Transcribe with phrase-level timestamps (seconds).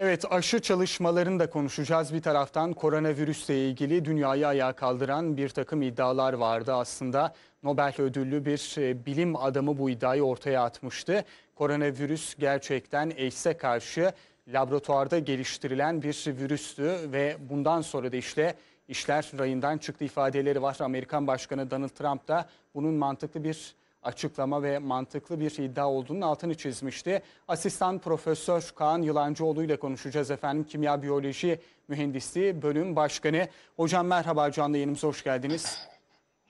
[0.00, 2.14] Evet aşı çalışmalarını da konuşacağız.
[2.14, 6.74] Bir taraftan koronavirüsle ilgili dünyayı ayağa kaldıran bir takım iddialar vardı.
[6.74, 11.24] Aslında Nobel ödüllü bir e, bilim adamı bu iddiayı ortaya atmıştı.
[11.54, 14.12] Koronavirüs gerçekten AIDS'e karşı
[14.48, 18.54] laboratuvarda geliştirilen bir virüstü ve bundan sonra da işte
[18.88, 20.76] işler rayından çıktı ifadeleri var.
[20.80, 23.74] Amerikan Başkanı Donald Trump da bunun mantıklı bir
[24.06, 27.22] açıklama ve mantıklı bir iddia olduğunun altını çizmişti.
[27.48, 30.64] Asistan Profesör Kaan Yılancıoğlu ile konuşacağız efendim.
[30.64, 33.48] Kimya Biyoloji Mühendisliği Bölüm Başkanı.
[33.76, 35.78] Hocam merhaba canlı yayınımıza hoş geldiniz.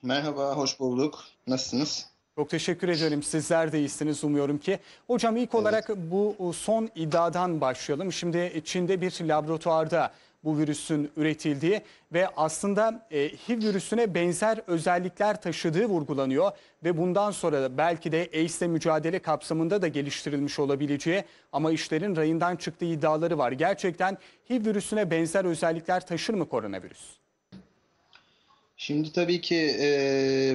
[0.02, 1.24] Merhaba, hoş bulduk.
[1.46, 2.06] Nasılsınız?
[2.34, 3.22] Çok teşekkür ederim.
[3.22, 4.78] Sizler de iyisiniz umuyorum ki.
[5.06, 8.12] Hocam ilk olarak bu son iddiadan başlayalım.
[8.12, 10.12] Şimdi Çin'de bir laboratuvarda
[10.46, 11.80] bu virüsün üretildiği
[12.12, 16.52] ve aslında e, HIV virüsüne benzer özellikler taşıdığı vurgulanıyor
[16.84, 22.56] ve bundan sonra da belki de AIDS'le mücadele kapsamında da geliştirilmiş olabileceği ama işlerin rayından
[22.56, 23.52] çıktığı iddiaları var.
[23.52, 24.18] Gerçekten
[24.50, 27.00] HIV virüsüne benzer özellikler taşır mı koronavirüs?
[28.76, 29.88] Şimdi tabii ki e,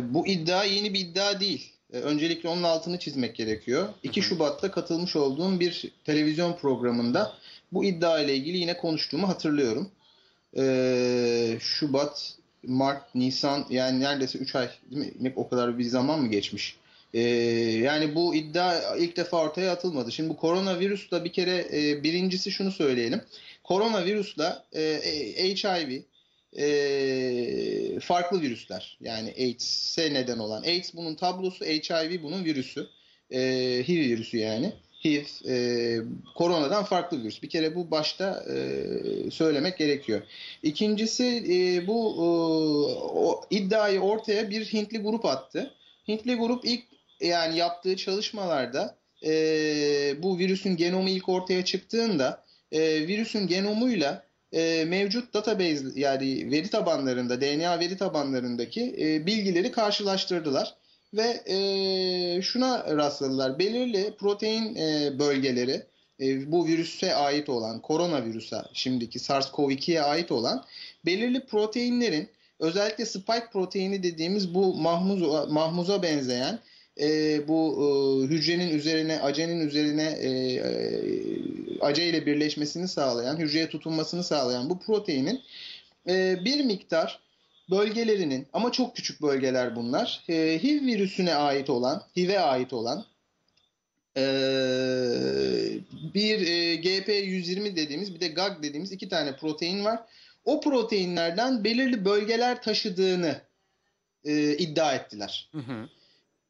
[0.03, 1.73] bu iddia yeni bir iddia değil.
[1.93, 3.89] E, öncelikle onun altını çizmek gerekiyor.
[4.03, 7.33] 2 Şubat'ta katılmış olduğum bir televizyon programında
[7.71, 9.91] bu iddia ile ilgili yine konuştuğumu hatırlıyorum.
[10.57, 15.33] E, Şubat, Mart, Nisan yani neredeyse 3 ay değil mi?
[15.35, 16.75] O kadar bir zaman mı geçmiş?
[17.13, 17.21] E,
[17.83, 20.11] yani bu iddia ilk defa ortaya atılmadı.
[20.11, 23.21] Şimdi bu koronavirüsle bir kere e, birincisi şunu söyleyelim.
[23.63, 26.01] Koronavirüsle e, HIV
[26.57, 28.97] e, farklı virüsler.
[29.01, 30.63] Yani AIDS'e neden olan.
[30.63, 32.87] AIDS bunun tablosu, HIV bunun virüsü.
[33.31, 33.39] E,
[33.87, 34.73] HIV virüsü yani.
[35.03, 35.97] HIV, e,
[36.35, 37.43] koronadan farklı bir virüs.
[37.43, 40.21] Bir kere bu başta e, söylemek gerekiyor.
[40.63, 42.23] İkincisi e, bu e,
[43.19, 45.73] o iddiayı ortaya bir Hintli grup attı.
[46.07, 46.83] Hintli grup ilk
[47.21, 49.33] yani yaptığı çalışmalarda e,
[50.23, 57.41] bu virüsün genomu ilk ortaya çıktığında e, virüsün genomuyla e, mevcut database yani veri tabanlarında
[57.41, 60.75] DNA veri tabanlarındaki e, bilgileri karşılaştırdılar
[61.13, 63.59] ve e, şuna rastladılar.
[63.59, 65.83] Belirli protein e, bölgeleri
[66.19, 70.65] e, bu virüse ait olan koronavirüse şimdiki SARS-CoV-2'ye ait olan
[71.05, 72.29] belirli proteinlerin
[72.59, 76.59] özellikle spike proteini dediğimiz bu mahmuz, mahmuza benzeyen
[76.99, 80.69] e, bu e, hücrenin üzerine, acenin üzerine e, e,
[81.81, 85.41] ace ile birleşmesini sağlayan, hücreye tutunmasını sağlayan bu proteinin
[86.07, 87.19] e, bir miktar
[87.71, 90.23] bölgelerinin ama çok küçük bölgeler bunlar.
[90.29, 93.05] E, HIV virüsüne ait olan, HIV'e ait olan
[94.17, 94.23] e,
[96.13, 99.99] bir e, GP120 dediğimiz bir de GAG dediğimiz iki tane protein var.
[100.45, 103.41] O proteinlerden belirli bölgeler taşıdığını
[104.25, 105.49] e, iddia ettiler.
[105.51, 105.89] Hı hı.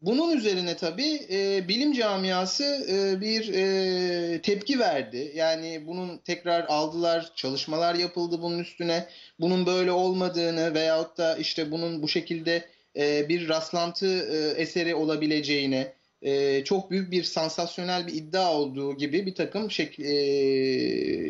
[0.01, 5.31] Bunun üzerine tabii e, bilim camiası e, bir e, tepki verdi.
[5.35, 9.07] Yani bunun tekrar aldılar, çalışmalar yapıldı bunun üstüne.
[9.39, 12.65] Bunun böyle olmadığını veyahut da işte bunun bu şekilde
[12.97, 15.87] e, bir rastlantı e, eseri olabileceğini,
[16.21, 20.13] e, çok büyük bir sansasyonel bir iddia olduğu gibi bir takım şek e,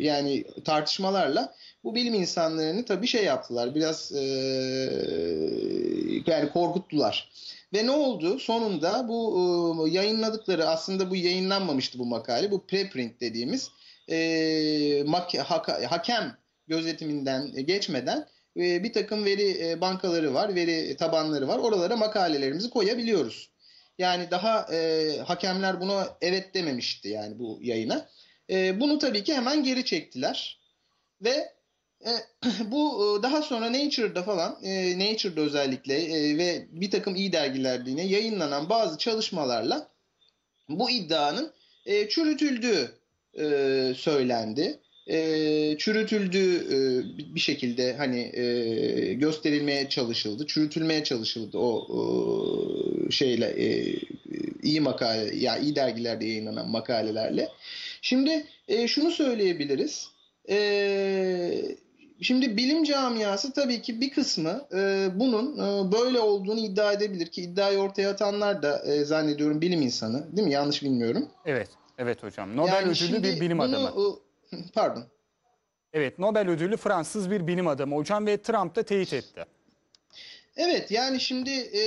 [0.00, 3.74] yani tartışmalarla bu bilim insanlarını tabii şey yaptılar.
[3.74, 4.22] Biraz e,
[6.26, 7.32] yani korkuttular.
[7.72, 8.38] Ve ne oldu?
[8.38, 12.50] Sonunda bu e, yayınladıkları aslında bu yayınlanmamıştı bu makale.
[12.50, 13.70] Bu preprint dediğimiz
[14.10, 15.04] e,
[15.44, 21.58] haka, hakem gözetiminden geçmeden e, bir takım veri e, bankaları var, veri tabanları var.
[21.58, 23.50] Oralara makalelerimizi koyabiliyoruz.
[23.98, 28.08] Yani daha e, hakemler buna evet dememişti yani bu yayına.
[28.50, 30.60] E, bunu tabii ki hemen geri çektiler.
[31.20, 31.52] Ve
[32.06, 32.12] e,
[32.70, 35.94] bu e, daha sonra Nature'da falan, e, Nature'da özellikle
[36.38, 39.88] ve bir takım iyi dergilerde yine yayınlanan bazı çalışmalarla
[40.68, 41.52] bu iddianın
[42.08, 42.90] çürütüldüğü
[43.96, 44.78] söylendi.
[45.78, 46.66] çürütüldüğü
[47.34, 48.30] bir şekilde hani
[49.20, 51.86] gösterilmeye çalışıldı, çürütülmeye çalışıldı o
[53.10, 53.56] şeyle
[54.62, 57.48] iyi makale ya iyi dergilerde yayınlanan makalelerle.
[58.02, 58.46] Şimdi
[58.86, 60.12] şunu söyleyebiliriz.
[60.48, 61.51] Ee,
[62.22, 67.42] Şimdi bilim camiası tabii ki bir kısmı e, bunun e, böyle olduğunu iddia edebilir ki
[67.42, 70.52] iddiayı ortaya atanlar da e, zannediyorum bilim insanı değil mi?
[70.52, 71.28] Yanlış bilmiyorum.
[71.46, 72.56] Evet, evet hocam.
[72.56, 74.16] Nobel yani ödüllü bir bilim bunu, adamı.
[74.74, 75.04] Pardon.
[75.92, 79.44] Evet, Nobel ödüllü Fransız bir bilim adamı hocam ve Trump da teyit etti.
[80.56, 81.82] Evet yani şimdi e,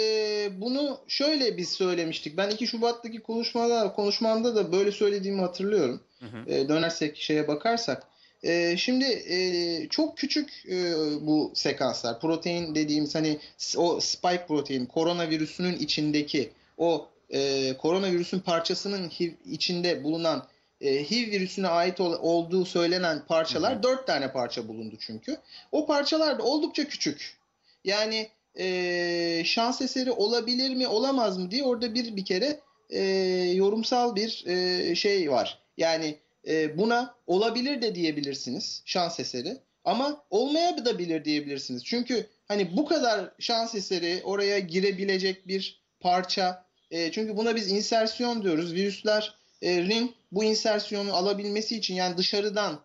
[0.62, 2.38] bunu şöyle biz söylemiştik.
[2.38, 6.02] Ben 2 Şubat'taki konuşmada konuşmamda da böyle söylediğimi hatırlıyorum.
[6.20, 6.52] Hı hı.
[6.52, 8.08] E, dönersek şeye bakarsak.
[8.46, 12.20] E, şimdi e, çok küçük e, bu sekanslar.
[12.20, 13.40] Protein dediğimiz hani
[13.78, 19.12] o spike protein koronavirüsünün içindeki o e, koronavirüsün parçasının
[19.46, 20.48] içinde bulunan
[20.82, 25.38] e, HIV virüsüne ait ol, olduğu söylenen parçalar dört tane parça bulundu çünkü.
[25.72, 27.38] O parçalar da oldukça küçük.
[27.84, 32.60] Yani e, şans eseri olabilir mi olamaz mı diye orada bir bir kere
[32.90, 33.02] e,
[33.54, 35.60] yorumsal bir e, şey var.
[35.78, 41.86] Yani e, buna olabilir de diyebilirsiniz şans eseri ama olmaya da bilir diyebilirsiniz.
[41.86, 48.44] Çünkü hani bu kadar şans eseri oraya girebilecek bir parça e, çünkü buna biz insersiyon
[48.44, 48.74] diyoruz.
[48.74, 52.80] Virüslerin bu insersiyonu alabilmesi için yani dışarıdan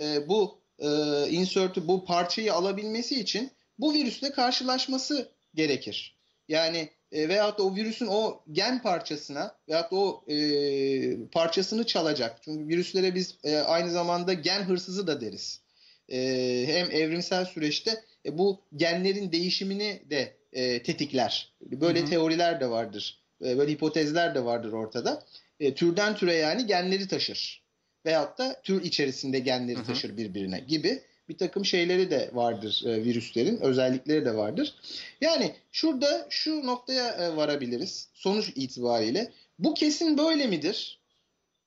[0.00, 0.88] e, bu e,
[1.30, 6.16] insert'ü bu parçayı alabilmesi için bu virüsle karşılaşması gerekir.
[6.48, 12.38] Yani e, veyahut da o virüsün o gen parçasına veyahut da o e, parçasını çalacak.
[12.44, 15.60] Çünkü virüslere biz e, aynı zamanda gen hırsızı da deriz.
[16.08, 16.18] E,
[16.66, 21.52] hem evrimsel süreçte e, bu genlerin değişimini de e, tetikler.
[21.60, 22.10] Böyle hı hı.
[22.10, 23.22] teoriler de vardır.
[23.44, 25.22] E, böyle hipotezler de vardır ortada.
[25.60, 27.64] E, türden türe yani genleri taşır.
[28.06, 29.86] Veyahut da tür içerisinde genleri hı hı.
[29.86, 34.74] taşır birbirine gibi bir takım şeyleri de vardır e, virüslerin, özellikleri de vardır.
[35.20, 39.32] Yani şurada şu noktaya e, varabiliriz sonuç itibariyle.
[39.58, 41.00] Bu kesin böyle midir?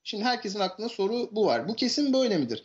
[0.04, 1.68] Şimdi herkesin aklına soru bu var.
[1.68, 2.63] Bu kesin böyle midir?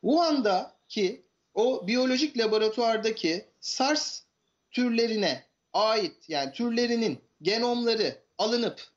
[0.00, 1.22] Wuhan'daki
[1.54, 4.22] o biyolojik laboratuvardaki SARS
[4.70, 8.88] türlerine ait yani türlerinin genomları alınıp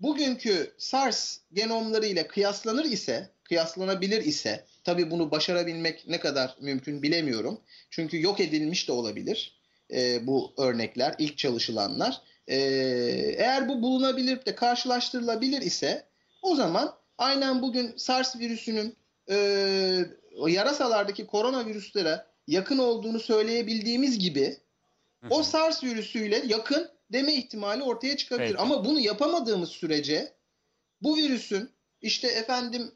[0.00, 7.60] bugünkü SARS genomları ile kıyaslanır ise, kıyaslanabilir ise Tabii bunu başarabilmek ne kadar mümkün bilemiyorum.
[7.90, 9.60] Çünkü yok edilmiş de olabilir
[9.90, 12.20] e, bu örnekler, ilk çalışılanlar.
[12.48, 12.56] E,
[13.38, 16.06] eğer bu bulunabilir de karşılaştırılabilir ise
[16.42, 18.96] o zaman aynen bugün SARS virüsünün
[19.30, 19.36] e,
[20.46, 24.56] yarasalardaki koronavirüslere yakın olduğunu söyleyebildiğimiz gibi
[25.30, 28.48] o SARS virüsüyle yakın deme ihtimali ortaya çıkabilir.
[28.48, 28.58] Peki.
[28.58, 30.32] Ama bunu yapamadığımız sürece
[31.02, 31.70] bu virüsün
[32.02, 32.92] işte efendim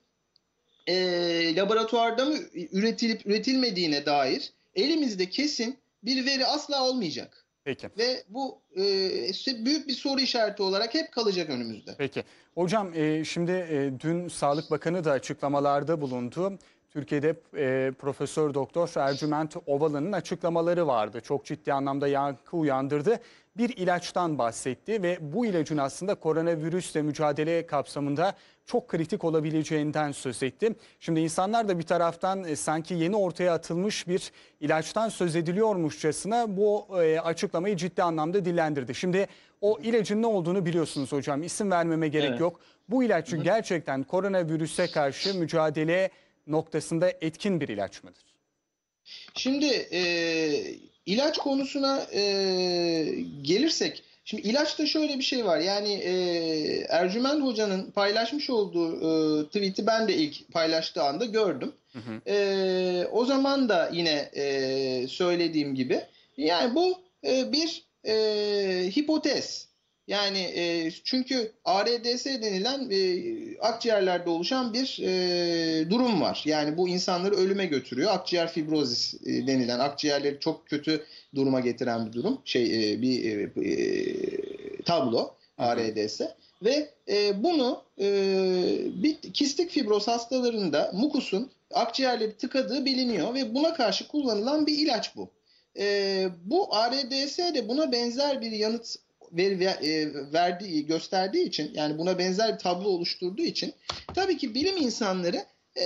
[0.91, 2.35] e, laboratuvarda mı
[2.73, 7.45] üretilip üretilmediğine dair elimizde kesin bir veri asla olmayacak.
[7.65, 7.89] Peki.
[7.99, 11.95] Ve bu e, büyük bir soru işareti olarak hep kalacak önümüzde.
[11.99, 12.25] Peki.
[12.55, 16.59] Hocam e, şimdi e, dün Sağlık Bakanı da açıklamalarda bulundu.
[16.91, 21.21] Türkiye'de e, Profesör Doktor Ercüment Ovalı'nın açıklamaları vardı.
[21.21, 23.21] Çok ciddi anlamda yankı uyandırdı.
[23.57, 28.35] Bir ilaçtan bahsetti ve bu ilacın aslında koronavirüsle mücadele kapsamında
[28.67, 30.75] çok kritik olabileceğinden söz etti.
[31.01, 36.87] Şimdi insanlar da bir taraftan e, sanki yeni ortaya atılmış bir ilaçtan söz ediliyormuşçasına bu
[37.03, 38.95] e, açıklamayı ciddi anlamda dillendirdi.
[38.95, 39.27] Şimdi
[39.61, 41.43] o ilacın ne olduğunu biliyorsunuz hocam.
[41.43, 42.41] İsim vermeme gerek evet.
[42.41, 42.61] yok.
[42.89, 46.11] Bu ilacın gerçekten koronavirüse karşı mücadele
[46.51, 48.23] noktasında etkin bir ilaç mıdır?
[49.35, 50.03] Şimdi e,
[51.07, 52.23] ilaç konusuna e,
[53.43, 55.59] gelirsek, şimdi ilaçta şöyle bir şey var.
[55.59, 56.15] Yani e,
[56.89, 61.73] Ercüment Hoca'nın paylaşmış olduğu e, tweet'i ben de ilk paylaştığı anda gördüm.
[61.93, 62.31] Hı hı.
[62.31, 66.01] E, o zaman da yine e, söylediğim gibi,
[66.37, 68.15] yani bu e, bir e,
[68.97, 69.70] hipotez.
[70.11, 73.01] Yani e, çünkü ARDS denilen e,
[73.61, 76.43] akciğerlerde oluşan bir e, durum var.
[76.45, 78.11] Yani bu insanları ölüme götürüyor.
[78.15, 81.05] Akciğer fibrozis e, denilen akciğerleri çok kötü
[81.35, 82.41] duruma getiren bir durum.
[82.45, 86.21] Şey e, bir e, e, tablo ARDS.
[86.63, 88.07] Ve e, bunu e,
[89.03, 95.31] bir kistik fibroz hastalarında mukusun akciğerleri tıkadığı biliniyor ve buna karşı kullanılan bir ilaç bu.
[95.79, 98.97] E, bu ARDS de buna benzer bir yanıt
[99.33, 103.73] veri e, verdiği gösterdiği için yani buna benzer bir tablo oluşturduğu için
[104.15, 105.45] tabii ki bilim insanları
[105.77, 105.85] e,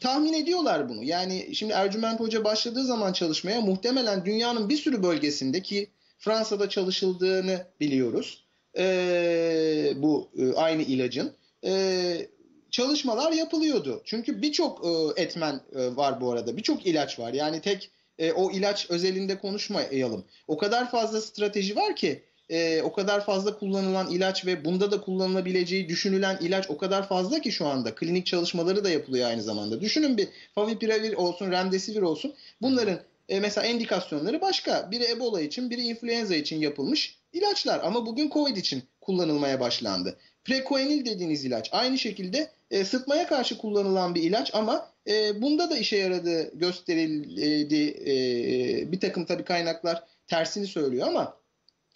[0.00, 1.04] tahmin ediyorlar bunu.
[1.04, 7.66] Yani şimdi Ercüment Hoca başladığı zaman çalışmaya muhtemelen dünyanın bir sürü bölgesinde ki Fransa'da çalışıldığını
[7.80, 8.44] biliyoruz.
[8.78, 11.32] E, bu e, aynı ilacın
[11.64, 12.28] e,
[12.70, 14.02] çalışmalar yapılıyordu.
[14.04, 16.56] Çünkü birçok e, etmen e, var bu arada.
[16.56, 17.32] Birçok ilaç var.
[17.32, 20.24] Yani tek e, o ilaç özelinde konuşmayalım.
[20.48, 25.00] O kadar fazla strateji var ki e, o kadar fazla kullanılan ilaç ve bunda da
[25.00, 27.94] kullanılabileceği düşünülen ilaç o kadar fazla ki şu anda.
[27.94, 29.80] Klinik çalışmaları da yapılıyor aynı zamanda.
[29.80, 32.34] Düşünün bir favipiravir olsun, remdesivir olsun.
[32.62, 34.90] Bunların e, mesela endikasyonları başka.
[34.90, 37.80] Biri Ebola için, biri influenza için yapılmış ilaçlar.
[37.84, 40.16] Ama bugün Covid için kullanılmaya başlandı.
[40.44, 45.76] Prekoenil dediğiniz ilaç aynı şekilde e, sıtmaya karşı kullanılan bir ilaç ama e, bunda da
[45.76, 47.94] işe yaradığı gösterildi.
[48.06, 51.36] E, bir takım tabii kaynaklar tersini söylüyor ama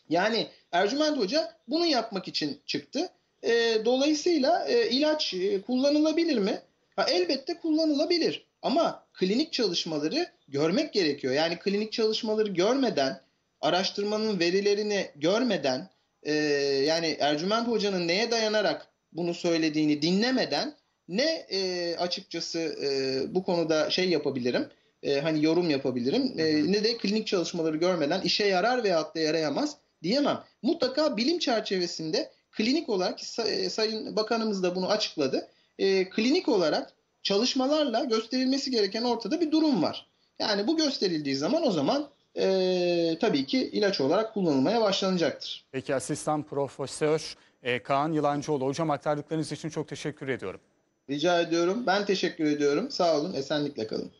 [0.08, 3.08] yani Ercüment Hoca bunu yapmak için çıktı.
[3.42, 6.62] E, dolayısıyla e, ilaç e, kullanılabilir mi?
[6.96, 11.34] Ha, elbette kullanılabilir ama klinik çalışmaları görmek gerekiyor.
[11.34, 13.20] Yani klinik çalışmaları görmeden,
[13.60, 15.90] araştırmanın verilerini görmeden,
[16.22, 16.32] e,
[16.86, 20.74] yani Ercüment Hoca'nın neye dayanarak bunu söylediğini dinlemeden
[21.08, 22.88] ne e, açıkçası e,
[23.34, 24.68] bu konuda şey yapabilirim,
[25.02, 29.76] e, hani yorum yapabilirim, e, ne de klinik çalışmaları görmeden işe yarar veyahut da yarayamaz
[30.02, 30.40] diyemem.
[30.62, 35.48] Mutlaka bilim çerçevesinde klinik olarak e, Sayın Bakanımız da bunu açıkladı.
[35.78, 36.92] E, klinik olarak
[37.22, 40.06] çalışmalarla gösterilmesi gereken ortada bir durum var.
[40.38, 45.64] Yani bu gösterildiği zaman o zaman e, tabii ki ilaç olarak kullanılmaya başlanacaktır.
[45.72, 50.60] Peki asistan profesör e, Kaan Yılancıoğlu hocam aktardıklarınız için çok teşekkür ediyorum.
[51.10, 51.86] Rica ediyorum.
[51.86, 52.90] Ben teşekkür ediyorum.
[52.90, 53.34] Sağ olun.
[53.34, 54.12] Esenlikle kalın.